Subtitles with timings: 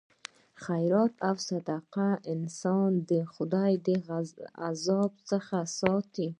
[0.63, 3.89] خیرات او صدقه انسان د خدای د
[4.67, 6.27] عذاب څخه ساتي.